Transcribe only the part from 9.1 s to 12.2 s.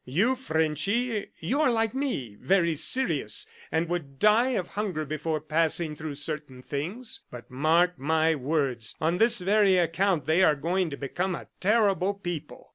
this very account they are going to become a terrible